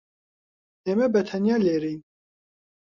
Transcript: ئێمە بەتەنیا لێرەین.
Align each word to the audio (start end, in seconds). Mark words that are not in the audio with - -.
ئێمە 0.85 1.07
بەتەنیا 1.13 1.57
لێرەین. 1.65 2.01